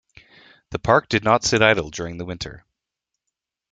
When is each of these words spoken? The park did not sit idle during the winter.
The 0.71 0.79
park 0.79 1.09
did 1.09 1.23
not 1.23 1.43
sit 1.43 1.61
idle 1.61 1.91
during 1.91 2.17
the 2.17 2.25
winter. 2.25 2.65